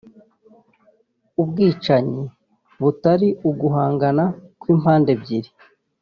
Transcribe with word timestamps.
«Ubwicanyi 1.41 2.23
butari 2.81 3.27
uguhangana 3.49 4.25
kw’impande 4.59 5.09
ebyiri» 5.17 5.49